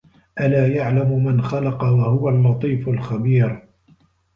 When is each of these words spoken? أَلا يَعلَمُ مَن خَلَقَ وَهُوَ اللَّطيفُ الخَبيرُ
أَلا 0.39 0.67
يَعلَمُ 0.75 1.23
مَن 1.23 1.41
خَلَقَ 1.41 1.83
وَهُوَ 1.83 2.29
اللَّطيفُ 2.29 2.89
الخَبيرُ 2.89 3.67